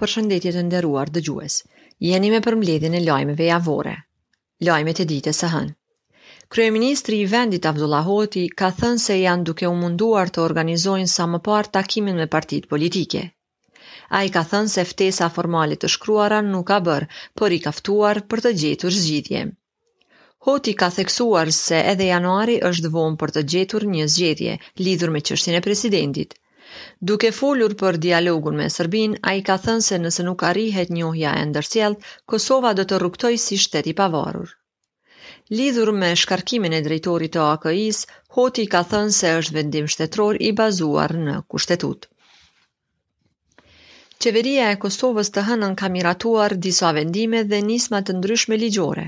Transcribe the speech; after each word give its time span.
për 0.00 0.10
shëndetje 0.12 0.50
të 0.56 0.62
nderuar 0.66 1.10
dëgjues. 1.14 1.54
Jeni 2.08 2.30
me 2.34 2.38
përmbledhjen 2.46 2.96
e 2.98 3.02
lajmeve 3.08 3.46
javore. 3.50 3.94
Lajmet 4.68 5.00
e 5.04 5.08
ditës 5.12 5.40
së 5.42 5.48
hënë. 5.54 5.76
Kryeministri 6.54 7.16
i 7.20 7.28
vendit 7.34 7.68
Abdullahoti 7.70 8.42
ka 8.62 8.68
thënë 8.80 9.02
se 9.04 9.14
janë 9.20 9.46
duke 9.48 9.70
u 9.70 9.74
munduar 9.80 10.30
të 10.34 10.42
organizojnë 10.48 11.08
sa 11.12 11.24
më 11.32 11.40
parë 11.48 11.72
takimin 11.78 12.20
me 12.22 12.26
partit 12.34 12.68
politike. 12.74 13.22
A 14.16 14.18
i 14.26 14.30
ka 14.36 14.44
thënë 14.52 14.72
se 14.74 14.84
ftesa 14.90 15.30
formalit 15.38 15.82
të 15.82 15.90
shkruara 15.96 16.38
nuk 16.52 16.68
ka 16.72 16.78
bërë, 16.90 17.08
për 17.40 17.56
i 17.56 17.60
kaftuar 17.66 18.22
për 18.34 18.44
të 18.46 18.54
gjetur 18.62 18.96
zgjidhje. 19.00 19.42
Hoti 20.48 20.76
ka 20.84 20.90
theksuar 21.00 21.50
se 21.60 21.82
edhe 21.94 22.10
januari 22.14 22.56
është 22.72 22.92
vonë 22.98 23.20
për 23.24 23.34
të 23.38 23.44
gjetur 23.54 23.88
një 23.96 24.06
zgjidhje, 24.16 24.56
lidhur 24.90 25.14
me 25.16 25.24
qështin 25.30 25.58
e 25.58 25.64
presidentit– 25.68 26.38
Duke 27.08 27.28
folur 27.34 27.72
për 27.82 27.96
dialogun 28.04 28.56
me 28.60 28.64
Serbin, 28.72 29.12
a 29.28 29.30
i 29.38 29.42
ka 29.48 29.54
thënë 29.66 29.84
se 29.84 29.98
nëse 30.00 30.24
nuk 30.26 30.42
arrihet 30.48 30.90
njohja 30.96 31.30
e 31.42 31.44
ndërsjelt, 31.52 32.02
Kosova 32.32 32.72
dhe 32.80 32.84
të 32.90 32.98
ruktoj 33.04 33.30
si 33.44 33.58
shteti 33.62 33.94
pavarur. 34.00 34.50
Lidhur 35.60 35.90
me 36.02 36.10
shkarkimin 36.22 36.76
e 36.78 36.80
drejtorit 36.88 37.32
të 37.36 37.40
AKI-s, 37.52 38.02
Hoti 38.38 38.66
ka 38.74 38.82
thënë 38.90 39.16
se 39.20 39.32
është 39.38 39.56
vendim 39.58 39.88
shtetror 39.94 40.40
i 40.48 40.52
bazuar 40.60 41.16
në 41.26 41.36
kushtetut. 41.54 42.04
Qeveria 44.26 44.68
e 44.74 44.76
Kosovës 44.84 45.30
të 45.38 45.44
hënën 45.48 45.74
ka 45.82 45.90
miratuar 45.96 46.56
disa 46.68 46.92
vendime 47.00 47.42
dhe 47.54 47.60
nismat 47.70 48.08
të 48.10 48.16
ndryshme 48.18 48.60
ligjore. 48.64 49.06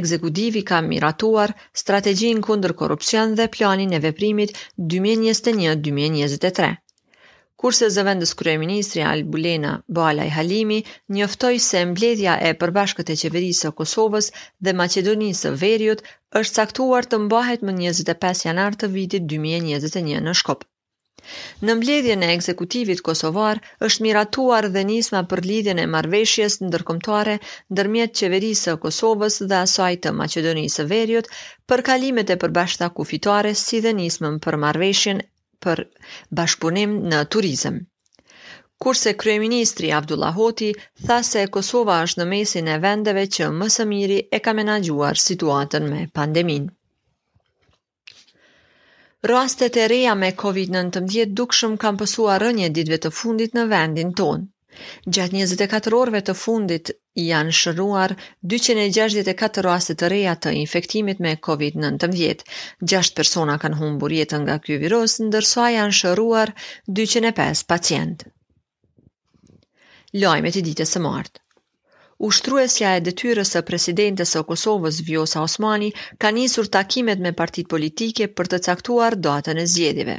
Ekzekutivi 0.00 0.64
ka 0.70 0.80
miratuar 0.92 1.54
strategjin 1.82 2.44
kundër 2.48 2.76
korupcion 2.84 3.36
dhe 3.42 3.50
planin 3.58 3.94
e 3.98 4.02
veprimit 4.10 4.58
2021-2023. 4.96 6.74
Kurse 7.58 7.86
zëvendës 7.90 8.30
kryeministri 8.40 9.00
Albulena 9.12 9.70
Bala 9.96 10.24
i 10.28 10.30
Halimi 10.34 10.76
njoftoi 11.14 11.56
se 11.64 11.80
mbledhja 11.92 12.34
e 12.48 12.52
përbashkët 12.60 13.08
e 13.14 13.16
qeverisë 13.22 13.64
së 13.66 13.70
Kosovës 13.80 14.26
dhe 14.66 14.74
Maqedonisë 14.80 15.40
së 15.46 15.50
Veriut 15.62 16.04
është 16.40 16.58
caktuar 16.60 17.08
të 17.14 17.18
mbahet 17.24 17.64
më 17.66 17.72
25 17.80 18.42
janar 18.48 18.78
të 18.82 18.88
vitit 18.92 19.26
2021 19.32 20.22
në 20.28 20.34
Shkop. 20.42 20.62
Në 21.70 21.76
mbledhjen 21.80 22.22
e 22.26 22.28
ekzekutivit 22.36 23.02
kosovar 23.10 23.60
është 23.88 24.04
miratuar 24.06 24.68
nisma 24.92 25.22
për 25.34 25.42
lidhjen 25.50 25.80
e 25.82 25.88
marrveshjes 25.96 26.60
ndërkomtare 26.68 27.36
dërmjet 27.80 28.14
qeverisë 28.20 28.68
së 28.68 28.76
Kosovës 28.86 29.40
dhe 29.50 29.58
asaj 29.64 29.94
të 30.06 30.14
Maqedonisë 30.22 30.80
së 30.82 30.86
Veriut 30.94 31.32
për 31.72 31.82
kalimet 31.90 32.30
e 32.30 32.38
përbashkëta 32.46 32.92
kufitare 33.00 33.54
si 33.64 33.82
dhe 33.88 33.92
nismën 34.04 34.38
për 34.46 34.62
marveshjen 34.68 35.26
për 35.66 35.80
bashkëpunim 36.38 36.92
në 37.12 37.20
turizëm. 37.34 37.78
Kurse 38.84 39.12
Kryeministri 39.22 39.88
Abdullah 39.98 40.36
Hoti 40.38 40.68
tha 41.08 41.16
se 41.28 41.42
Kosova 41.56 41.96
është 42.06 42.20
në 42.22 42.26
mesin 42.32 42.68
e 42.74 42.76
vendeve 42.84 43.24
që 43.36 43.48
më 43.62 43.68
së 43.78 43.86
miri 43.92 44.18
e 44.38 44.40
ka 44.44 44.54
menagjuar 44.58 45.20
situatën 45.22 45.88
me 45.94 46.02
pandemin. 46.20 46.68
Rastet 49.32 49.76
e 49.82 49.88
reja 49.94 50.14
me 50.22 50.32
COVID-19 50.44 51.34
dukshëm 51.42 51.74
kam 51.86 51.98
pësua 52.04 52.38
rënje 52.44 52.72
ditve 52.80 53.00
të 53.06 53.16
fundit 53.22 53.58
në 53.60 53.66
vendin 53.74 54.14
tonë. 54.22 54.46
Gjatë 55.16 55.34
24 55.52 55.96
orëve 56.00 56.18
të 56.26 56.34
fundit 56.40 56.90
janë 57.20 57.54
shëruar 57.60 58.12
264 58.52 59.64
raste 59.66 59.96
të 60.02 60.10
reja 60.12 60.34
të 60.44 60.52
infektimit 60.58 61.22
me 61.26 61.32
COVID-19. 61.46 62.44
6 62.92 63.10
persona 63.20 63.56
kanë 63.64 63.78
humbur 63.80 64.14
jetën 64.18 64.44
nga 64.46 64.58
ky 64.66 64.76
virus, 64.84 65.16
ndërsa 65.30 65.66
janë 65.78 65.96
shëruar 66.02 66.52
205 67.00 67.64
pacientë. 67.74 68.30
Lajmet 70.24 70.58
e 70.62 70.66
ditës 70.70 70.94
së 70.96 71.02
martë 71.08 71.44
Ushtruesja 72.30 72.94
e 72.98 73.02
detyrës 73.10 73.52
së 73.56 73.64
presidentes 73.72 74.30
së 74.36 74.44
Kosovës 74.52 75.02
Vjosa 75.10 75.42
Osmani 75.48 75.90
ka 76.24 76.30
nisur 76.38 76.70
takimet 76.78 77.26
me 77.26 77.34
partitë 77.42 77.72
politike 77.74 78.30
për 78.38 78.52
të 78.54 78.62
caktuar 78.70 79.18
datën 79.30 79.62
e 79.62 79.66
zgjedhjeve. 79.74 80.16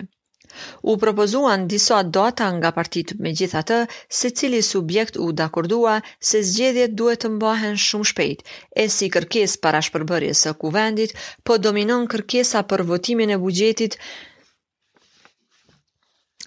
U 0.81 0.97
propozuan 1.01 1.67
disa 1.69 1.99
data 2.17 2.47
nga 2.57 2.71
partitë 2.77 3.17
me 3.23 3.31
gjitha 3.39 3.61
të, 3.71 3.77
se 4.19 4.29
cili 4.39 4.61
subjekt 4.69 5.17
u 5.19 5.27
dakordua 5.41 5.93
se 6.31 6.41
zgjedhjet 6.49 6.95
duhet 7.01 7.23
të 7.23 7.31
mbahen 7.35 7.77
shumë 7.85 8.09
shpejt, 8.11 8.41
e 8.81 8.85
si 8.95 9.09
kërkes 9.15 9.55
para 9.65 9.81
shpërbërje 9.89 10.33
së 10.41 10.53
kuvendit, 10.63 11.13
po 11.43 11.57
dominon 11.67 12.07
kërkesa 12.15 12.63
për 12.73 12.85
votimin 12.91 13.35
e 13.35 13.39
bugjetit 13.45 13.97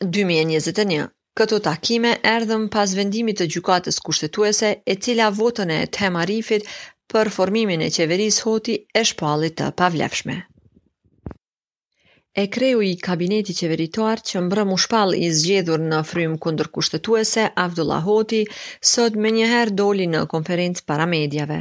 2021. 0.02 1.08
Këto 1.40 1.58
takime 1.68 2.14
erdhëm 2.34 2.64
pas 2.74 2.92
vendimit 2.98 3.38
të 3.40 3.46
gjukatës 3.54 4.00
kushtetuese 4.08 4.74
e 4.84 4.96
cila 5.06 5.30
votën 5.40 5.72
e 5.78 5.86
tema 5.98 6.26
rifit 6.32 6.68
për 7.14 7.32
formimin 7.38 7.86
e 7.88 7.90
qeveris 7.98 8.42
hoti 8.50 8.78
e 9.00 9.04
shpalit 9.12 9.60
të 9.60 9.70
pavlefshme 9.80 10.42
e 12.40 12.46
kreu 12.48 12.80
i 12.82 12.96
kabineti 12.96 13.54
qeveritar 13.58 14.20
që 14.28 14.40
mbrëm 14.44 14.70
u 14.76 14.78
shpal 14.84 15.10
i 15.24 15.28
zgjedhur 15.38 15.82
në 15.88 15.98
frym 16.10 16.36
kundër 16.44 16.70
kushtetuese, 16.76 17.42
Avdullah 17.64 18.04
Hoti, 18.08 18.38
sot 18.92 19.18
me 19.24 19.32
njëherë 19.36 19.74
doli 19.80 20.06
në 20.14 20.22
konferencë 20.34 20.86
para 20.92 21.06
medjave. 21.16 21.58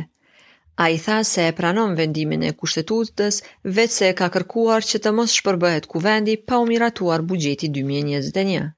A 0.83 0.85
i 0.95 0.97
tha 1.07 1.17
se 1.31 1.47
e 1.47 1.55
pranon 1.57 1.97
vendimin 1.99 2.47
e 2.49 2.53
kushtetutës, 2.61 3.41
vetë 3.79 3.97
se 3.97 4.13
ka 4.21 4.29
kërkuar 4.37 4.87
që 4.93 5.03
të 5.03 5.13
mos 5.19 5.35
shpërbëhet 5.41 5.89
kuvendi 5.95 6.37
pa 6.47 6.61
u 6.63 6.69
miratuar 6.71 7.27
bugjeti 7.33 7.69
2021. 7.81 8.69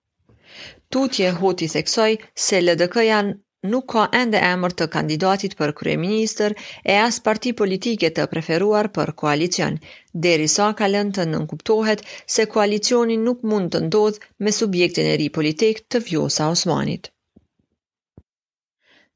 Tutje 0.97 1.29
Hoti 1.43 1.69
theksoj 1.77 2.11
se 2.47 2.65
LDK 2.65 3.03
janë 3.11 3.37
nuk 3.71 3.85
ka 3.95 4.01
ende 4.19 4.39
emër 4.47 4.73
të 4.79 4.85
kandidatit 4.95 5.53
për 5.59 5.71
kryeministër 5.79 6.55
e 6.93 6.97
as 7.05 7.19
parti 7.27 7.51
politike 7.61 8.09
të 8.17 8.25
preferuar 8.33 8.89
për 8.97 9.11
koalicion, 9.21 9.77
deri 10.25 10.49
sa 10.55 10.65
lënë 10.95 11.15
të 11.19 11.23
nënkuptohet 11.33 12.03
se 12.35 12.47
koalicionin 12.55 13.23
nuk 13.27 13.45
mund 13.51 13.71
të 13.75 13.79
ndodh 13.87 14.21
me 14.45 14.51
subjektin 14.59 15.09
e 15.13 15.17
ri 15.23 15.29
politik 15.37 15.81
të 15.93 16.03
vjosa 16.09 16.49
Osmanit. 16.55 17.03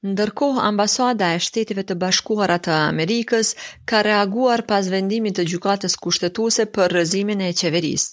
Ndërkohë, 0.08 0.64
ambasada 0.72 1.28
e 1.35 1.40
shteteve 1.47 1.84
të 1.90 1.96
bashkuara 2.03 2.58
të 2.66 2.72
Amerikës 2.79 3.52
ka 3.91 4.03
reaguar 4.09 4.62
pas 4.72 4.90
vendimit 4.94 5.35
të 5.40 5.47
gjukatës 5.53 6.00
kushtetuse 6.06 6.66
për 6.78 6.97
rëzimin 7.00 7.44
e 7.50 7.56
qeverisë. 7.64 8.12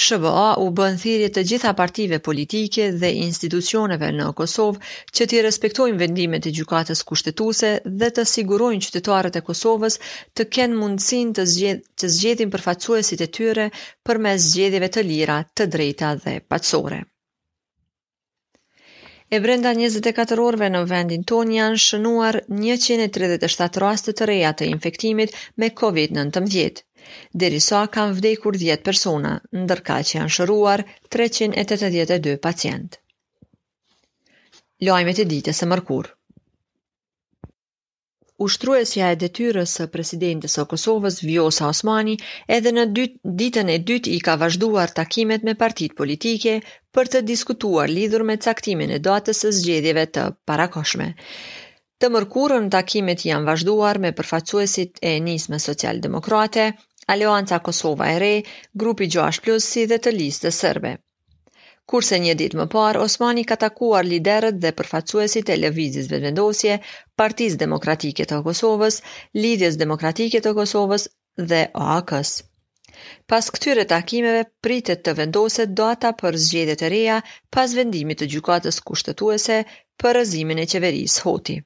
SBA 0.00 0.54
u 0.62 0.66
bën 0.78 0.98
thirrje 1.02 1.28
të 1.36 1.42
gjitha 1.50 1.70
partive 1.78 2.18
politike 2.26 2.84
dhe 3.00 3.08
institucioneve 3.22 4.10
në 4.18 4.26
Kosovë 4.40 4.92
që 5.18 5.26
të 5.32 5.40
respektojnë 5.46 5.98
vendimet 6.02 6.46
e 6.46 6.52
gjykatës 6.58 7.00
kushtetuese 7.08 7.70
dhe 8.02 8.10
të 8.18 8.24
sigurojnë 8.34 8.86
qytetarët 8.86 9.40
e 9.40 9.42
Kosovës 9.48 9.96
të 10.38 10.48
kenë 10.58 10.78
mundësinë 10.84 11.34
të 11.40 11.48
zgjedh 11.54 11.82
të 12.02 12.12
zgjedhin 12.18 12.54
përfaqësuesit 12.54 13.26
e 13.26 13.30
tyre 13.38 13.66
përmes 14.10 14.46
zgjedhjeve 14.52 14.92
të 14.98 15.06
lira, 15.10 15.40
të 15.58 15.66
drejta 15.74 16.12
dhe 16.22 16.36
paqësore. 16.52 17.02
E 19.36 19.40
brenda 19.44 19.74
24 19.80 20.44
orëve 20.48 20.70
në 20.76 20.84
vendin 20.94 21.26
ton 21.32 21.50
janë 21.58 21.82
shënuar 21.88 22.38
137 22.54 23.84
raste 23.86 24.14
të 24.20 24.30
reja 24.30 24.54
të 24.60 24.70
infektimit 24.76 25.34
me 25.62 25.74
COVID-19 25.82 26.84
deri 27.42 27.60
sa 27.60 27.82
kanë 27.94 28.16
vdekur 28.18 28.58
10 28.62 28.84
persona, 28.88 29.32
ndërka 29.64 29.98
që 30.10 30.18
janë 30.18 30.34
shëruar 30.36 30.84
382 31.16 32.36
pacient. 32.48 33.00
Lajmet 34.88 35.24
e 35.24 35.26
ditës 35.32 35.60
së 35.62 35.68
mërkur. 35.72 36.12
Ushtruesja 38.46 39.06
e 39.12 39.16
detyrës 39.20 39.72
së 39.78 39.84
presidentes 39.94 40.52
së 40.56 40.64
Kosovës 40.72 41.16
Vjosa 41.26 41.70
Osmani 41.72 42.12
edhe 42.56 42.70
në 42.76 42.84
dyt, 42.98 43.16
ditën 43.40 43.72
e 43.74 43.78
dytë 43.90 44.12
i 44.16 44.20
ka 44.28 44.36
vazhduar 44.42 44.92
takimet 44.98 45.42
me 45.48 45.56
partitë 45.62 45.98
politike 46.00 46.52
për 46.94 47.10
të 47.14 47.24
diskutuar 47.32 47.90
lidhur 47.96 48.22
me 48.30 48.36
caktimin 48.44 48.92
e 48.94 49.00
datës 49.08 49.42
së 49.44 49.50
zgjedhjeve 49.58 50.04
të 50.18 50.28
parakoshme. 50.50 51.08
Të 51.98 52.12
mërkurën 52.14 52.68
takimet 52.76 53.26
janë 53.26 53.48
vazhduar 53.50 53.98
me 54.04 54.14
përfaqësuesit 54.20 55.02
e 55.12 55.16
nismës 55.30 55.66
social 55.72 55.98
Alianca 57.10 57.58
Kosova 57.60 58.10
e 58.10 58.16
Re, 58.18 58.40
Grupi 58.70 59.08
6 59.08 59.40
Plus 59.40 59.64
si 59.64 59.84
dhe 59.88 59.96
të 60.06 60.10
listë 60.14 60.44
të 60.46 60.50
sërbe. 60.56 60.90
Kurse 61.88 62.18
një 62.20 62.34
ditë 62.40 62.58
më 62.60 62.66
parë, 62.74 63.00
Osmani 63.04 63.44
ka 63.48 63.56
takuar 63.62 64.04
liderët 64.08 64.58
dhe 64.64 64.72
përfaqësuesit 64.80 65.52
e 65.52 65.54
Lëvizjes 65.62 66.10
Vetëvendosje, 66.10 66.74
Partisë 67.22 67.56
Demokratike 67.62 68.26
të 68.32 68.42
Kosovës, 68.50 68.98
Lidhjes 69.42 69.80
Demokratike 69.84 70.42
të 70.46 70.52
Kosovës 70.60 71.08
dhe 71.54 71.62
AKs. 71.94 72.32
Pas 73.32 73.48
këtyre 73.56 73.86
takimeve, 73.94 74.42
pritet 74.66 75.00
të 75.06 75.14
vendoset 75.22 75.72
data 75.82 76.12
për 76.20 76.36
zgjedhjet 76.44 76.82
e 76.82 76.92
reja 76.96 77.16
pas 77.56 77.76
vendimit 77.80 78.20
të 78.20 78.28
gjykatës 78.36 78.82
kushtetuese 78.90 79.62
për 79.96 80.14
rrëzimin 80.18 80.60
e 80.60 80.68
qeverisë 80.74 81.26
Hoti. 81.30 81.56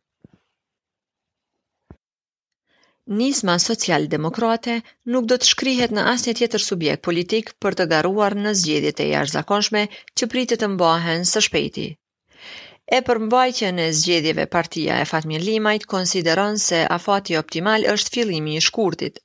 Nisma 3.10 3.54
Socialdemokrate 3.58 4.74
nuk 5.12 5.24
do 5.30 5.36
të 5.42 5.46
shkrihet 5.52 5.92
në 5.94 6.02
asnjë 6.10 6.32
tjetër 6.40 6.62
subjekt 6.64 7.00
politik 7.06 7.48
për 7.64 7.74
të 7.80 7.86
garuar 7.92 8.36
në 8.44 8.52
zgjedhjet 8.60 9.00
e 9.02 9.06
jashtëzakonshme 9.08 9.82
që 10.20 10.28
pritet 10.34 10.62
të 10.62 10.68
mbahen 10.74 11.24
së 11.30 11.42
shpejti. 11.46 11.86
E 12.96 13.00
përmbajtjen 13.08 13.80
e 13.82 13.88
zgjedhjeve 14.02 14.46
partia 14.54 15.00
e 15.00 15.08
Fatmir 15.12 15.42
Limajt 15.48 15.86
konsideron 15.94 16.60
se 16.66 16.84
afati 16.98 17.36
optimal 17.40 17.88
është 17.94 18.12
fillimi 18.18 18.54
i 18.56 18.62
shkurtit. 18.68 19.18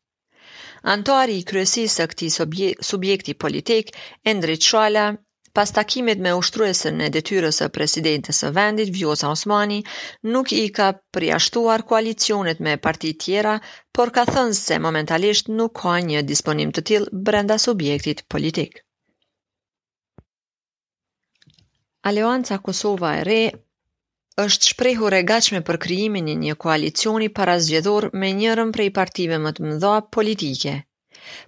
Antari 0.95 1.37
i 1.41 1.45
kryesisë 1.53 1.93
së 2.01 2.09
këtij 2.15 2.81
subjekti 2.91 3.37
politik, 3.45 3.93
Endrit 4.33 4.71
Shala, 4.71 5.07
pas 5.57 5.71
takimit 5.73 6.19
me 6.21 6.31
ushtruesën 6.37 6.99
e 7.01 7.05
detyrës 7.13 7.57
së 7.63 7.67
presidentes 7.73 8.41
së 8.43 8.51
vendit 8.53 8.91
Vjosa 8.93 9.31
Osmani, 9.33 9.79
nuk 10.33 10.51
i 10.53 10.67
ka 10.75 10.91
përjashtuar 11.15 11.81
koalicionet 11.89 12.59
me 12.65 12.75
parti 12.83 13.15
tjera, 13.23 13.55
por 13.91 14.11
ka 14.13 14.27
thënë 14.29 14.57
se 14.59 14.75
momentalisht 14.85 15.49
nuk 15.57 15.73
ka 15.81 15.95
një 16.11 16.21
disponim 16.31 16.69
të 16.77 16.83
tillë 16.91 17.23
brenda 17.29 17.57
subjektit 17.63 18.21
politik. 18.33 18.83
Alianca 22.09 22.59
Kosova 22.61 23.15
e 23.15 23.23
Re 23.31 23.41
është 24.45 24.71
shprehur 24.75 25.13
e 25.13 25.23
gachme 25.31 25.63
për 25.65 25.81
krijimin 25.87 26.29
e 26.35 26.37
një 26.43 26.59
koalicioni 26.67 27.31
para 27.33 27.57
me 28.21 28.31
njërin 28.41 28.71
prej 28.77 28.91
partive 29.01 29.39
më 29.41 29.53
të 29.57 29.65
mëdha 29.71 29.95
politike– 30.17 30.77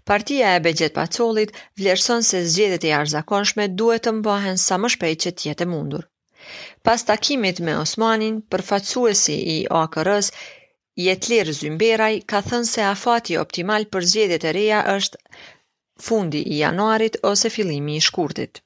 Partia 0.10 0.48
e 0.56 0.60
Begjet 0.66 0.94
Pacollit 0.98 1.52
vlerëson 1.80 2.24
se 2.30 2.40
zgjedhjet 2.54 2.86
e 2.88 2.90
jashtëzakonshme 2.90 3.68
duhet 3.82 4.04
të 4.08 4.12
mbahen 4.18 4.60
sa 4.64 4.76
më 4.86 4.90
shpejt 4.96 5.22
që 5.26 5.32
të 5.38 5.46
jetë 5.50 5.68
e 5.68 5.70
mundur. 5.74 6.04
Pas 6.90 7.06
takimit 7.12 7.62
me 7.68 7.78
Osmanin, 7.84 8.42
përfaqësuesi 8.56 9.38
i 9.56 9.58
AKR-s, 9.78 10.34
Jetlir 11.06 11.54
Zymberaj 11.62 12.16
ka 12.34 12.44
thënë 12.50 12.72
se 12.74 12.86
afati 12.94 13.40
optimal 13.46 13.88
për 13.96 14.12
zgjedhjet 14.12 14.50
e 14.52 14.56
reja 14.60 14.84
është 14.98 15.24
fundi 16.10 16.44
i 16.54 16.60
janarit 16.64 17.20
ose 17.32 17.56
fillimi 17.58 18.00
i 18.02 18.08
shkurtit. 18.10 18.66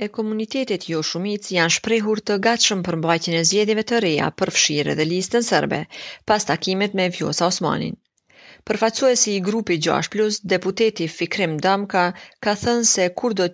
e 0.00 0.08
komunitetit 0.16 0.82
jo 0.90 1.00
shumic 1.06 1.48
janë 1.54 1.72
shprehur 1.76 2.20
të 2.28 2.36
gatshëm 2.44 2.82
për 2.84 2.96
mbajtjen 3.00 3.34
e 3.38 3.46
zgjedhjeve 3.48 3.82
të 3.90 3.98
reja 4.04 4.28
për 4.42 4.52
fshirë 4.58 4.94
dhe 5.00 5.04
listën 5.10 5.44
serbe 5.48 5.80
pas 6.30 6.46
takimit 6.50 6.94
me 7.00 7.08
vjosa 7.16 7.48
Osmanin. 7.52 7.98
Përfaqësuesi 8.70 9.34
i 9.34 9.42
grupi 9.48 9.76
6+ 9.88 10.38
deputeti 10.52 11.08
Fikrim 11.16 11.56
Damka 11.66 12.04
ka 12.46 12.54
thënë 12.62 12.88
se 12.92 13.08
kur 13.20 13.36
do 13.42 13.48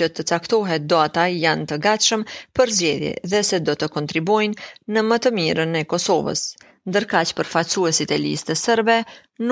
që 0.00 0.08
të 0.16 0.24
caktohet 0.32 0.86
do 0.94 0.98
ata 1.06 1.26
janë 1.44 1.68
të 1.72 1.78
gatshëm 1.86 2.24
për 2.58 2.74
zgjedhje 2.80 3.12
dhe 3.34 3.42
se 3.50 3.60
do 3.70 3.76
të 3.84 3.90
kontribuojnë 3.98 4.70
në 4.96 5.04
më 5.12 5.18
të 5.26 5.32
mirën 5.38 5.76
e 5.80 5.84
Kosovës, 5.94 6.42
ndërka 6.90 7.22
që 7.30 7.38
përfaqësuesit 7.42 8.16
e 8.16 8.18
listë 8.26 8.50
të 8.52 8.58
sërbe 8.66 8.98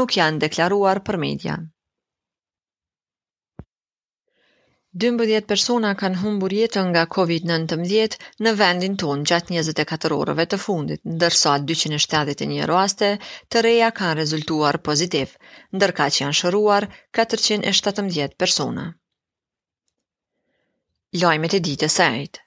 nuk 0.00 0.18
janë 0.22 0.44
deklaruar 0.48 1.04
për 1.10 1.20
media. 1.28 1.60
12 5.00 5.40
persona 5.46 5.90
kanë 6.00 6.18
humbur 6.22 6.52
jetën 6.52 6.90
nga 6.92 7.06
COVID-19 7.14 8.16
në 8.44 8.50
vendin 8.58 8.98
ton 9.02 9.22
gjatë 9.30 9.54
24 9.56 10.18
orëve 10.24 10.44
të 10.52 10.58
fundit, 10.64 11.00
ndërsa 11.14 11.54
271 11.70 12.60
raste 12.72 13.08
të 13.54 13.62
reja 13.68 13.88
kanë 14.02 14.18
rezultuar 14.20 14.78
pozitiv, 14.90 15.32
ndërka 15.80 16.10
që 16.18 16.24
janë 16.26 16.38
shëruar 16.42 16.90
417 17.22 18.36
persona. 18.44 18.86
Lojmet 21.24 21.56
e 21.56 21.66
ditë 21.72 21.88
e 21.88 21.94
sajtë 21.96 22.46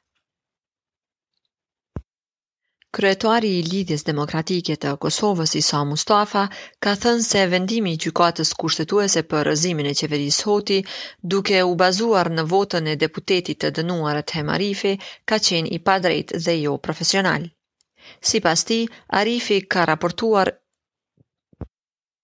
Kryetari 2.96 3.48
i 3.60 3.64
Lidhjes 3.68 4.06
Demokratike 4.08 4.76
të 4.84 4.92
Kosovës 5.06 5.54
Isa 5.60 5.82
Mustafa 5.90 6.44
ka 6.86 6.94
thënë 7.06 7.26
se 7.30 7.42
vendimi 7.54 7.92
i 7.96 8.00
gjykatës 8.04 8.52
kushtetuese 8.62 9.24
për 9.34 9.42
rrëzimin 9.48 9.90
e 9.90 9.92
qeverisë 10.02 10.46
Hoti, 10.52 10.78
duke 11.34 11.60
u 11.72 11.76
bazuar 11.84 12.30
në 12.38 12.46
votën 12.56 12.88
e 12.94 12.96
deputetit 13.04 13.60
të 13.66 13.74
dënuar 13.82 14.22
të 14.32 14.38
Hemarifi, 14.40 14.94
ka 15.32 15.42
qenë 15.50 15.76
i 15.76 15.82
padrejt 15.90 16.32
dhe 16.48 16.56
jo 16.62 16.78
profesional. 16.88 17.50
Si 18.30 18.40
pas 18.48 18.64
ti, 18.70 18.80
Arifi 19.22 19.58
ka 19.76 19.84
raportuar 19.92 20.54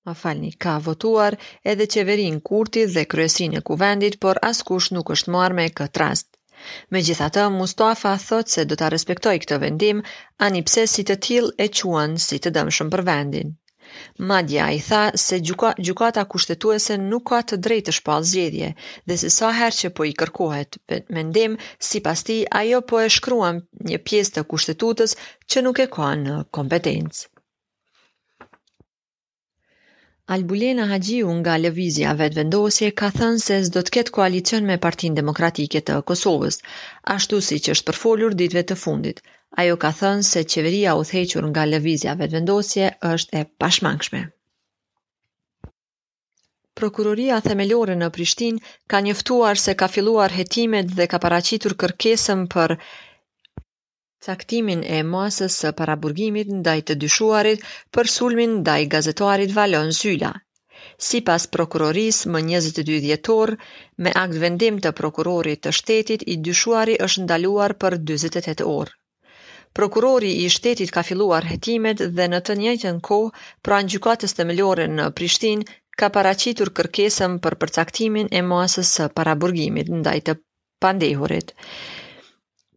Ma 0.08 0.14
falni, 0.24 0.54
ka 0.64 0.74
votuar 0.88 1.36
edhe 1.74 1.92
qeverin 1.98 2.40
Kurti 2.52 2.88
dhe 2.96 3.04
kryesin 3.16 3.60
e 3.60 3.66
kuvendit, 3.72 4.22
por 4.24 4.42
askush 4.54 4.94
nuk 4.96 5.12
është 5.18 5.36
marrë 5.38 5.58
me 5.62 5.68
këtë 5.82 6.06
rast. 6.06 6.31
Me 6.94 7.00
gjitha 7.06 7.28
të, 7.36 7.44
Mustafa 7.54 8.10
thot 8.24 8.52
se 8.56 8.64
do 8.72 8.76
të 8.82 8.90
respektoj 8.94 9.32
këtë 9.44 9.58
vendim, 9.64 10.02
ani 10.48 10.60
pse 10.68 10.84
si 10.92 11.06
të 11.12 11.16
til 11.28 11.48
e 11.66 11.68
quan 11.78 12.14
si 12.26 12.38
të 12.44 12.52
dëmshëm 12.58 12.92
për 12.96 13.04
vendin. 13.10 13.50
Madja 14.32 14.68
i 14.76 14.82
tha 14.90 15.00
se 15.24 15.40
gjukata 15.48 16.26
kushtetuese 16.34 16.98
nuk 17.08 17.26
ka 17.32 17.40
të 17.54 17.60
drejtë 17.68 17.88
të 17.90 17.96
shpalë 18.00 18.30
zgjedhje, 18.34 18.70
dhe 19.10 19.18
se 19.24 19.32
sa 19.40 19.50
herë 19.62 19.80
që 19.80 19.92
po 20.02 20.08
i 20.12 20.14
kërkohet, 20.22 20.80
mendim 21.20 21.58
si 21.90 22.04
pas 22.10 22.24
ti 22.30 22.38
ajo 22.64 22.84
po 22.94 23.02
e 23.06 23.10
shkruam 23.18 23.64
një 23.92 24.04
pjesë 24.12 24.38
të 24.38 24.46
kushtetutës 24.54 25.18
që 25.50 25.68
nuk 25.68 25.84
e 25.86 25.90
ka 26.00 26.14
në 26.26 26.40
kompetencë. 26.60 27.28
Albulena 30.36 30.86
Hagiu 30.88 31.28
nga 31.40 31.54
Lëvizja 31.64 32.12
Vetvendosje 32.20 32.88
ka 33.00 33.08
thënë 33.18 33.40
se 33.46 33.56
s'do 33.68 33.82
të 33.88 33.92
ketë 33.96 34.14
koalicion 34.18 34.68
me 34.70 34.78
Partinë 34.86 35.18
Demokratike 35.20 35.82
të 35.90 35.98
Kosovës, 36.12 36.58
ashtu 37.16 37.40
siç 37.48 37.68
është 37.74 37.88
përfolur 37.90 38.38
ditëve 38.42 38.64
të 38.70 38.78
fundit. 38.84 39.20
Ajo 39.64 39.76
ka 39.84 39.92
thënë 40.00 40.28
se 40.30 40.44
qeveria 40.54 40.94
thequr 41.12 41.50
nga 41.50 41.66
Lëvizja 41.74 42.16
Vetvendosje 42.24 42.88
është 43.12 43.38
e 43.40 43.42
pashmangshme. 43.64 44.22
Prokuroria 46.80 47.42
themelore 47.50 47.96
në 48.04 48.10
Prishtinë 48.20 48.64
ka 48.94 48.98
njoftuar 49.10 49.60
se 49.66 49.76
ka 49.84 49.92
filluar 49.98 50.32
hetimet 50.40 50.88
dhe 51.02 51.10
ka 51.16 51.22
paraqitur 51.28 51.74
kërkesën 51.84 52.48
për 52.56 52.78
caktimin 54.26 54.82
e 54.86 54.98
masës 55.12 55.56
së 55.64 55.70
paraburgimit 55.78 56.50
ndaj 56.60 56.80
të 56.90 56.96
dyshuarit 57.04 57.64
për 57.98 58.10
sulmin 58.16 58.52
ndaj 58.64 58.82
gazetarit 58.96 59.54
Valon 59.56 59.90
Zyla. 60.00 60.30
Si 61.06 61.22
pas 61.30 61.48
prokuroris 61.56 62.20
më 62.34 62.42
22 62.50 63.00
djetor, 63.06 63.54
me 64.06 64.12
akt 64.24 64.38
vendim 64.44 64.78
të 64.86 64.92
prokurorit 65.00 65.62
të 65.66 65.72
shtetit, 65.80 66.26
i 66.34 66.36
dyshuari 66.48 66.98
është 67.08 67.24
ndaluar 67.24 67.76
për 67.84 67.98
28 68.12 68.64
orë. 68.74 68.96
Prokurori 69.80 70.32
i 70.44 70.50
shtetit 70.54 70.94
ka 70.96 71.04
filluar 71.10 71.46
hetimet 71.52 72.04
dhe 72.18 72.26
në 72.34 72.42
të 72.50 72.58
njëjtën 72.62 73.00
kohë, 73.10 73.34
pra 73.68 73.82
në 73.90 74.02
të 74.26 74.32
themelore 74.40 74.88
në 74.98 75.10
Prishtin, 75.20 75.66
ka 76.02 76.10
paracitur 76.18 76.70
kërkesëm 76.82 77.40
për 77.46 77.58
përcaktimin 77.64 78.28
e 78.32 78.42
masës 78.54 78.94
së 79.00 79.10
paraburgimit 79.20 79.90
ndaj 80.02 80.18
të 80.30 80.36
pandehurit 80.86 81.56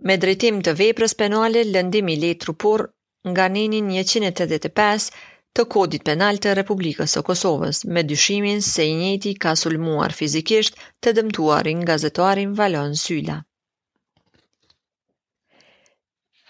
me 0.02 0.16
drejtim 0.20 0.56
të 0.66 0.72
veprës 0.80 1.12
penale 1.20 1.60
lëndimi 1.70 2.14
i 2.16 2.20
lejtë 2.24 2.44
trupor 2.44 2.82
nga 3.30 3.44
neni 3.56 3.80
185 4.02 5.08
të 5.56 5.64
kodit 5.74 6.04
penal 6.08 6.38
të 6.42 6.54
Republikës 6.58 7.12
së 7.14 7.22
Kosovës, 7.28 7.84
me 7.96 8.02
dyshimin 8.08 8.62
se 8.68 8.86
i 8.90 8.94
njëti 9.00 9.34
ka 9.46 9.52
sulmuar 9.60 10.12
fizikisht 10.20 10.78
të 11.06 11.12
dëmtuarin 11.20 11.82
nga 11.84 11.98
Valon 12.62 12.96
Syla. 13.04 13.38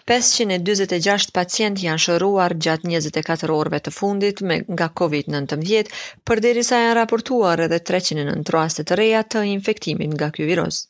526 0.08 1.30
pacient 1.36 1.78
janë 1.82 2.02
shëruar 2.06 2.54
gjatë 2.64 2.88
24 2.94 3.52
orëve 3.58 3.78
të 3.86 3.90
fundit 3.98 4.40
me 4.50 4.56
nga 4.72 4.88
COVID-19, 5.02 5.94
përderisa 6.28 6.76
janë 6.84 6.98
raportuar 7.00 7.60
edhe 7.68 7.78
309 7.78 8.50
raste 8.58 8.84
të 8.84 8.94
reja 9.02 9.22
të 9.34 9.44
infektimit 9.56 10.12
nga 10.18 10.30
ky 10.36 10.44
virus 10.52 10.82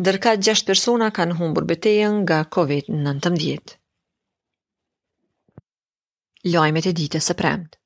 ndërka 0.00 0.30
6 0.46 0.62
persona 0.68 1.10
kanë 1.16 1.34
humbur 1.38 1.64
betejën 1.68 2.14
nga 2.24 2.38
COVID-19. 2.48 3.72
Lajmet 6.52 6.86
e 6.90 6.92
ditës 7.00 7.28
së 7.28 7.34
premtë. 7.40 7.78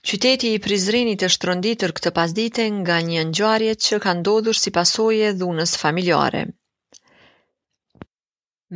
Qyteti 0.00 0.52
i 0.56 0.62
Prizrenit 0.66 1.20
është 1.26 1.42
tronditur 1.44 1.92
këtë 1.98 2.12
pasdite 2.18 2.64
nga 2.78 2.96
një 3.10 3.26
ngjarje 3.32 3.74
që 3.86 3.98
ka 4.06 4.14
ndodhur 4.20 4.56
si 4.60 4.72
pasojë 4.78 5.34
dhunës 5.42 5.76
familjare. 5.82 6.40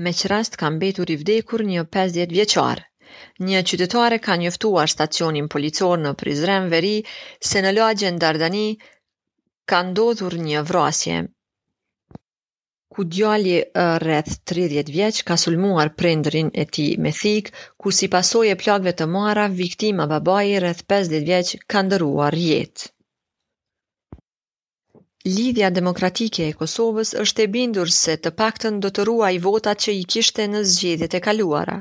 Me 0.04 0.12
që 0.18 0.30
rast 0.34 0.60
ka 0.60 0.68
mbetur 0.76 1.08
i 1.14 1.16
vdekur 1.22 1.64
një 1.70 1.86
50 1.96 2.34
vjeqar. 2.36 2.82
Një 3.48 3.62
qytetare 3.70 4.18
ka 4.26 4.36
njëftuar 4.42 4.90
stacionin 4.96 5.48
policor 5.48 5.96
në 6.04 6.12
Prizren 6.22 6.68
Veri 6.74 6.96
se 7.50 7.64
në 7.64 7.72
lagjen 7.80 8.20
Dardani 8.26 8.66
ka 9.64 9.80
ndodhur 9.90 10.36
një 10.50 10.64
vrasje 10.72 11.24
ku 12.94 13.04
djali 13.04 13.62
rreth 13.74 14.30
30 14.54 14.90
vjeç 14.92 15.22
ka 15.22 15.36
sulmuar 15.42 15.88
prindrin 15.98 16.50
e 16.60 16.64
tij 16.72 16.92
me 17.02 17.10
thik, 17.20 17.46
ku 17.80 17.88
si 17.96 18.06
pasojë 18.14 18.52
e 18.54 18.58
plagëve 18.62 18.92
të 18.98 19.06
marra, 19.14 19.46
viktima 19.62 20.04
babai 20.12 20.52
rreth 20.62 20.82
50 20.92 21.24
vjeç 21.28 21.48
ka 21.70 21.78
ndëruar 21.86 22.34
jetë. 22.50 22.82
Lidhja 25.34 25.70
demokratike 25.78 26.42
e 26.50 26.54
Kosovës 26.60 27.10
është 27.22 27.42
e 27.42 27.48
bindur 27.54 27.88
se 28.02 28.14
të 28.22 28.30
paktën 28.40 28.74
do 28.84 28.90
të 28.92 29.06
ruajë 29.08 29.42
votat 29.46 29.78
që 29.84 29.94
i 30.00 30.04
kishte 30.14 30.46
në 30.52 30.60
zgjedhjet 30.72 31.16
e 31.18 31.20
kaluara. 31.26 31.78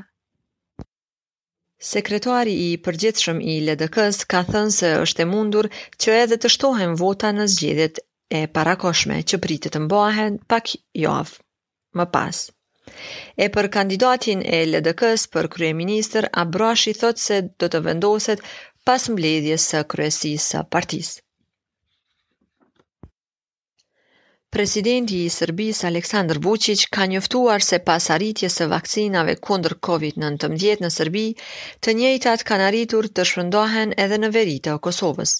Sekretari 1.92 2.54
i 2.66 2.70
përgjithshëm 2.86 3.44
i 3.52 3.58
LDK-s 3.66 4.24
ka 4.32 4.40
thënë 4.50 4.76
se 4.80 4.92
është 5.04 5.24
e 5.26 5.30
mundur 5.34 5.68
që 6.00 6.18
edhe 6.22 6.40
të 6.40 6.52
shtohen 6.56 6.96
vota 7.04 7.32
në 7.38 7.46
zgjedhjet 7.56 8.00
e 8.28 8.40
parakoshme 8.56 9.16
që 9.30 9.38
pritë 9.46 9.70
të 9.72 9.80
mbohen 9.86 10.36
pak 10.52 10.70
javë 10.74 11.34
jo 11.34 11.42
më 12.00 12.06
pas. 12.14 12.38
E 13.44 13.48
për 13.56 13.68
kandidatin 13.76 14.40
e 14.54 14.60
LDK-s 14.68 15.26
për 15.34 15.48
kryeminister, 15.56 16.26
Abrashi 16.44 16.92
thot 17.00 17.18
se 17.24 17.42
do 17.62 17.68
të 17.68 17.80
vendoset 17.86 18.40
pas 18.88 19.06
mbledhjes 19.14 19.66
së 19.72 19.82
kryesisë 19.94 20.46
së 20.50 20.62
partisë. 20.76 21.20
Presidenti 24.54 25.20
i 25.26 25.30
Serbisë 25.36 25.86
Aleksandr 25.88 26.38
Vučić 26.44 26.84
ka 26.96 27.06
njoftuar 27.12 27.64
se 27.68 27.78
pas 27.88 28.04
arritjes 28.16 28.58
së 28.60 28.68
vaksinave 28.72 29.34
kundër 29.48 29.74
COVID-19 29.88 30.84
në 30.84 30.90
Serbi, 30.98 31.24
të 31.80 31.96
njëjtat 32.00 32.44
kanë 32.50 32.68
arritur 32.68 33.08
të 33.16 33.24
shpërndahen 33.32 33.96
edhe 34.06 34.20
në 34.24 34.30
veri 34.38 34.60
të 34.68 34.76
Kosovës. 34.86 35.34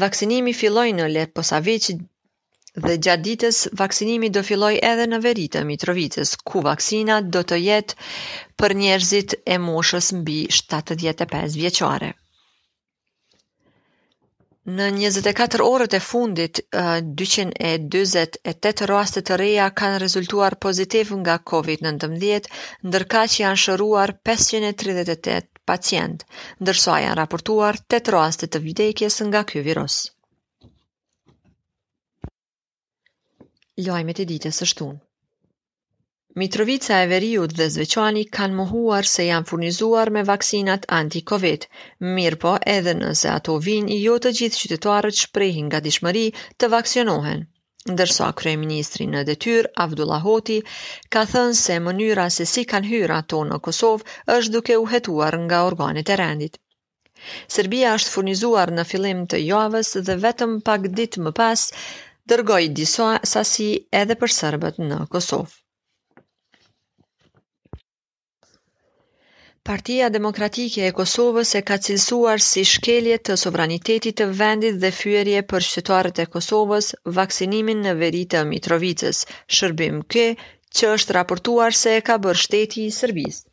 Vaksinimi 0.00 0.54
filloi 0.56 0.92
në 0.96 1.06
Let 1.12 1.32
Posavić 1.36 1.90
dhe 2.80 2.94
gjatë 3.06 3.22
ditës 3.26 3.56
vaksinimi 3.80 4.30
do 4.36 4.40
filloj 4.50 4.70
edhe 4.90 5.04
në 5.12 5.18
veri 5.26 5.42
të 5.52 5.64
Mitrovicës, 5.70 6.30
ku 6.52 6.62
vaksina 6.66 7.18
do 7.34 7.42
të 7.50 7.58
jetë 7.60 8.08
për 8.62 8.74
njerëzit 8.82 9.34
e 9.44 9.58
moshës 9.64 10.08
mbi 10.20 10.38
75 10.60 11.58
vjeqare. 11.60 12.08
Në 14.78 14.88
24 15.02 15.66
orët 15.68 15.92
e 15.92 16.00
fundit, 16.06 16.62
228 17.20 18.86
raste 18.92 19.20
të 19.28 19.38
reja 19.42 19.68
kanë 19.82 20.00
rezultuar 20.06 20.56
pozitiv 20.64 21.12
nga 21.20 21.36
COVID-19, 21.52 22.48
ndërka 22.88 23.26
që 23.34 23.42
janë 23.44 23.64
shëruar 23.66 24.14
538 24.30 25.51
pacient, 25.70 26.24
ndërsa 26.62 26.96
janë 27.04 27.16
raportuar 27.20 27.78
8 27.96 28.10
raste 28.14 28.48
të 28.54 28.60
vdekjes 28.64 29.18
nga 29.28 29.42
ky 29.50 29.62
virus. 29.68 29.98
Lojmet 33.86 34.20
e 34.24 34.28
ditës 34.32 34.60
së 34.62 34.68
shtunë. 34.72 34.98
Mitrovica 36.40 36.98
e 37.04 37.08
Veriut 37.12 37.52
dhe 37.56 37.64
Zveçani 37.74 38.22
kanë 38.36 38.56
mohuar 38.58 39.08
se 39.14 39.26
janë 39.26 39.48
furnizuar 39.50 40.10
me 40.16 40.22
vaksinat 40.30 40.86
anti-Covid, 41.00 41.66
mirë 42.18 42.40
po 42.44 42.54
edhe 42.76 42.94
nëse 43.00 43.30
ato 43.36 43.58
vinë, 43.68 43.98
jo 44.06 44.14
të 44.18 44.34
gjithë 44.38 44.60
qytetarët 44.62 45.20
shprehin 45.24 45.66
nga 45.70 45.82
dishmëri 45.88 46.24
të 46.56 46.70
vaksionohen 46.76 47.44
ndërsa 47.90 48.26
Krej 48.40 48.54
ministri 48.62 49.04
në 49.12 49.22
detyr, 49.28 49.66
Abdullah 49.84 50.20
Hoti 50.26 50.58
ka 51.16 51.22
thënë 51.32 51.56
se 51.60 51.78
mënyra 51.86 52.26
se 52.36 52.46
si 52.52 52.64
kanë 52.72 52.90
hyrë 52.90 53.16
ato 53.22 53.40
në 53.48 53.58
Kosovë 53.64 54.36
është 54.36 54.54
duke 54.56 54.76
u 54.82 54.86
hetuar 54.92 55.38
nga 55.46 55.64
organet 55.70 56.12
e 56.16 56.20
rendit. 56.22 56.60
Serbia 57.56 57.96
është 57.98 58.14
furnizuar 58.14 58.74
në 58.78 58.86
fillim 58.92 59.24
të 59.34 59.42
javës 59.48 59.92
dhe 60.10 60.18
vetëm 60.28 60.56
pak 60.70 60.88
ditë 61.00 61.24
më 61.26 61.34
pas 61.42 61.66
dërgoi 62.34 62.64
disa 62.80 63.10
sasi 63.34 63.68
edhe 64.04 64.18
për 64.24 64.36
serbët 64.40 64.80
në 64.90 65.04
Kosovë. 65.16 65.56
Partia 69.68 70.08
Demokratike 70.10 70.82
e 70.88 70.92
Kosovës 70.98 71.50
e 71.58 71.60
ka 71.66 71.76
cilësuar 71.86 72.40
si 72.44 72.62
shkelje 72.70 73.18
të 73.26 73.34
sovranitetit 73.42 74.16
të 74.20 74.24
vendit 74.40 74.80
dhe 74.84 74.88
fyërje 75.00 75.42
për 75.52 75.66
qytetarët 75.66 76.18
e 76.24 76.26
Kosovës 76.36 76.88
vaksinimin 77.18 77.84
në 77.86 77.92
veri 78.00 78.22
të 78.32 78.40
Mitrovicës, 78.48 79.20
shërbim 79.58 80.00
kë 80.14 80.26
që 80.80 80.90
është 80.96 81.16
raportuar 81.18 81.78
se 81.82 81.94
e 81.98 82.02
ka 82.10 82.18
bërë 82.26 82.42
shteti 82.42 82.88
i 82.88 82.96
Serbisë. 82.98 83.44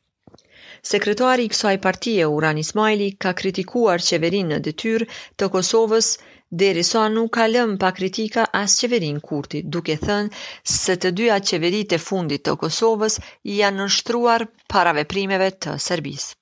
Sekretari 0.94 1.46
i 1.50 1.54
kësaj 1.54 1.76
partie, 1.86 2.26
Uran 2.40 2.64
Ismaili, 2.66 3.12
ka 3.28 3.38
kritikuar 3.44 4.02
qeverinë 4.10 4.56
në 4.56 4.60
detyrë 4.72 5.10
të 5.36 5.52
Kosovës 5.58 6.14
deri 6.50 6.82
sa 6.84 7.06
nuk 7.14 7.32
ka 7.38 7.46
lëm 7.54 7.78
pa 7.82 7.90
kritika 7.98 8.42
as 8.62 8.74
qeverin 8.82 9.20
Kurti, 9.28 9.60
duke 9.74 9.94
thënë 10.02 10.34
se 10.66 10.96
të 11.02 11.12
dyja 11.18 11.36
qeverit 11.50 11.94
e 11.98 12.00
fundit 12.08 12.42
të 12.44 12.56
Kosovës 12.64 13.20
janë 13.60 13.80
nështruar 13.86 14.48
para 14.74 14.92
veprimeve 14.98 15.50
të 15.64 15.76
Serbisë. 15.88 16.34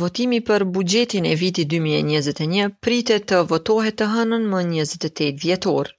Votimi 0.00 0.38
për 0.48 0.62
bugjetin 0.74 1.24
e 1.26 1.34
vitit 1.34 1.66
2021 1.74 2.74
pritet 2.86 3.24
të 3.30 3.40
votohet 3.52 3.96
të 3.98 4.06
hënën 4.14 4.44
më 4.52 4.60
28 4.70 5.32
vjetor, 5.44 5.90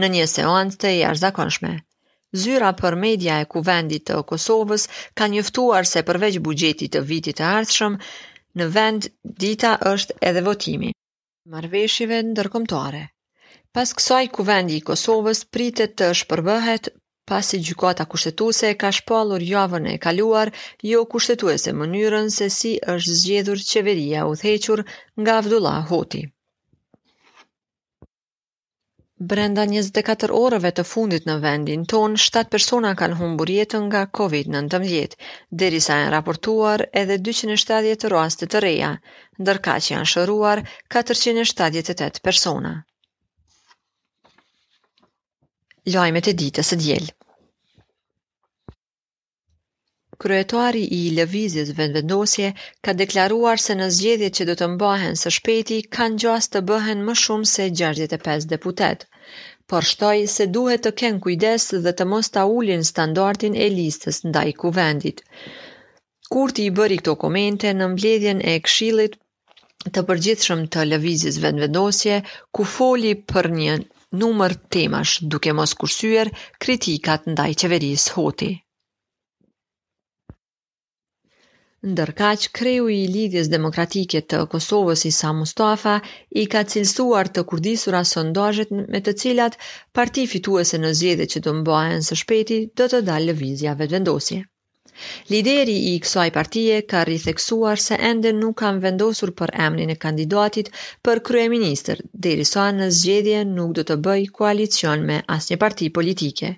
në 0.00 0.06
një 0.14 0.24
seancë 0.34 0.78
të 0.82 0.94
jashtëzakonshme. 1.00 1.74
Zyra 2.42 2.70
për 2.80 2.96
media 3.04 3.36
e 3.44 3.50
kuvendit 3.52 4.06
të 4.08 4.22
Kosovës 4.32 4.88
ka 5.14 5.28
njëftuar 5.34 5.84
se 5.92 6.02
përveç 6.08 6.40
bugjetit 6.48 6.96
të 6.96 7.02
vitit 7.12 7.36
të 7.42 7.50
ardhshëm, 7.50 8.00
në 8.60 8.66
vend 8.74 9.06
dita 9.42 9.70
është 9.90 10.14
edhe 10.30 10.42
votimi. 10.48 10.90
Marveshive 11.54 12.20
në 12.26 12.34
dërkomtare 12.38 13.00
Pas 13.78 13.90
kësaj 13.98 14.20
kuvendi 14.36 14.76
i 14.80 14.84
Kosovës 14.90 15.40
pritet 15.56 15.96
të 16.00 16.10
shpërbëhet 16.20 16.88
pas 17.32 17.50
i 17.56 17.58
gjukata 17.68 18.04
kushtetuse 18.12 18.70
ka 18.84 18.90
shpallur 19.00 19.42
javën 19.48 19.88
e 19.94 19.94
kaluar 20.06 20.52
jo 20.92 21.00
kushtetuese 21.16 21.72
mënyrën 21.82 22.30
se 22.38 22.50
si 22.60 22.74
është 22.96 23.18
zgjedhur 23.24 23.64
qeveria 23.72 24.22
u 24.30 24.38
thequr 24.44 24.84
nga 25.18 25.38
Abdullah 25.42 25.82
hoti. 25.94 26.24
Brenda 29.22 29.62
24 29.66 30.32
orëve 30.36 30.70
të 30.78 30.82
fundit 30.92 31.26
në 31.28 31.34
vendin 31.42 31.82
ton, 31.92 32.16
7 32.22 32.48
persona 32.54 32.90
kanë 33.02 33.18
humbur 33.20 33.52
jetën 33.56 33.84
nga 33.90 34.00
COVID-19, 34.20 35.14
derisa 35.62 35.98
janë 36.00 36.10
raportuar 36.16 36.84
edhe 37.02 37.20
270 37.28 38.10
raste 38.14 38.48
të 38.50 38.64
reja, 38.66 38.90
ndërka 39.40 39.76
që 39.86 39.94
janë 39.94 40.10
shëruar 40.14 40.64
478 40.98 42.20
persona. 42.26 42.74
Lajmet 45.94 46.32
e 46.32 46.36
ditës 46.42 46.74
së 46.74 46.80
dielë. 46.82 47.14
Kryetari 50.20 50.82
i 50.84 50.98
Lëvizjes 51.16 51.72
Vendvendosje 51.76 52.50
ka 52.86 52.92
deklaruar 52.98 53.62
se 53.62 53.74
në 53.78 53.88
zgjedhjet 53.96 54.36
që 54.38 54.46
do 54.50 54.54
të 54.60 54.68
mbahen 54.76 55.16
së 55.20 55.32
shpeti 55.38 55.78
kanë 55.96 56.20
gjas 56.24 56.48
të 56.54 56.62
bëhen 56.70 57.02
më 57.08 57.14
shumë 57.22 57.48
se 57.52 57.66
65 57.80 58.46
deputet. 58.52 59.02
Por 59.72 59.86
shtoi 59.90 60.28
se 60.36 60.46
duhet 60.58 60.84
të 60.86 60.92
kenë 61.02 61.20
kujdes 61.26 61.66
dhe 61.86 61.94
të 62.00 62.06
mos 62.12 62.30
ta 62.36 62.44
ulin 62.60 62.86
standardin 62.92 63.58
e 63.66 63.68
listës 63.76 64.20
ndaj 64.28 64.46
kuvendit. 64.62 65.22
Kurti 66.34 66.68
i 66.68 66.74
bëri 66.78 67.00
këto 67.02 67.16
komente 67.24 67.72
në 67.80 67.90
mbledhjen 67.94 68.44
e 68.52 68.58
këshillit 68.68 69.18
të 69.96 70.04
përgjithshëm 70.12 70.66
të 70.74 70.84
lëvizjes 70.92 71.40
vendvendosje, 71.46 72.20
ku 72.54 72.62
foli 72.76 73.12
për 73.34 73.50
një 73.58 73.76
numër 74.22 74.56
temash 74.76 75.18
duke 75.34 75.56
mos 75.60 75.74
kursyer 75.82 76.30
kritikat 76.66 77.26
ndaj 77.34 77.50
qeverisë 77.64 78.16
Hoti. 78.20 78.52
Ndërkaq, 81.84 82.44
kreu 82.56 82.84
i 82.92 83.00
lidhjes 83.14 83.48
demokratike 83.52 84.20
të 84.32 84.38
Kosovës 84.52 85.02
i 85.08 85.10
Sa 85.16 85.32
Mustafa 85.40 85.96
i 86.42 86.44
ka 86.54 86.62
cilësuar 86.74 87.28
të 87.36 87.42
kurdisura 87.50 88.00
sondajet 88.10 88.70
me 88.92 89.00
të 89.08 89.14
cilat 89.24 89.58
parti 89.98 90.24
fituese 90.30 90.80
në 90.84 90.92
zjedhe 91.00 91.26
që 91.34 91.42
do 91.48 91.54
mbojën 91.60 92.06
së 92.08 92.18
shpeti 92.22 92.58
do 92.80 92.86
të 92.92 93.00
dalë 93.10 93.28
lëvizja 93.32 93.74
vendosje. 93.82 94.38
Lideri 95.34 95.76
i 95.90 95.92
kësaj 96.06 96.26
partie 96.38 96.80
ka 96.94 97.02
ritheksuar 97.10 97.84
se 97.88 98.00
ende 98.12 98.32
nuk 98.40 98.56
kanë 98.62 98.82
vendosur 98.86 99.34
për 99.42 99.54
emrin 99.68 99.92
e 99.92 99.98
kandidatit 100.06 100.72
për 101.08 101.20
deri 102.28 102.48
sa 102.52 102.64
në 102.78 102.88
zgjedhje 103.00 103.44
nuk 103.56 103.70
do 103.76 103.82
të 103.92 103.98
bëj 104.08 104.22
koalicion 104.40 105.04
me 105.12 105.20
asnjë 105.36 105.60
parti 105.66 105.90
politike 106.00 106.54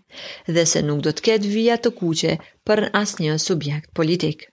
dhe 0.59 0.65
se 0.75 0.83
nuk 0.93 1.01
do 1.01 1.11
të 1.13 1.21
ketë 1.31 1.51
vija 1.57 1.77
të 1.79 1.91
kuqe 2.03 2.33
për 2.69 2.89
asnjë 3.07 3.39
subjekt 3.49 3.91
politik. 4.03 4.49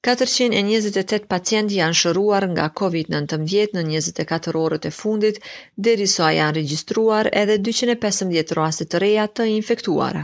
428 0.00 1.26
pacient 1.26 1.72
janë 1.74 1.96
shëruar 2.00 2.44
nga 2.52 2.66
COVID-19 2.80 3.72
në 3.76 3.80
24 3.92 4.60
orët 4.66 4.84
e 4.86 4.90
fundit, 4.96 5.40
dhe 5.86 5.94
riso 5.98 6.28
janë 6.34 6.54
registruar 6.60 7.30
edhe 7.40 7.56
215 7.68 8.54
raste 8.60 8.86
të 8.92 9.00
reja 9.04 9.24
të 9.38 9.46
infektuara. 9.58 10.22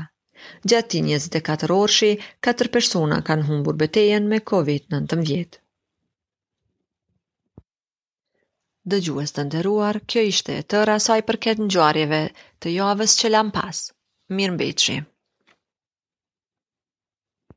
Gjati 0.72 1.00
24 1.08 1.74
orëshi, 1.78 2.10
4 2.50 2.70
persona 2.76 3.18
kanë 3.30 3.46
humbur 3.50 3.74
betejen 3.82 4.28
me 4.34 4.40
COVID-19. 4.52 5.58
Dë 8.94 8.98
të 9.34 9.44
ndëruar, 9.48 10.00
kjo 10.06 10.20
ishte 10.30 10.58
e 10.58 10.62
tëra 10.70 10.98
saj 11.08 11.20
përket 11.32 11.58
në 11.64 11.68
gjarjeve 11.78 12.22
të 12.62 12.76
javës 12.78 13.16
që 13.24 13.32
lam 13.34 13.50
pas. 13.58 13.82
Mirë 14.40 15.02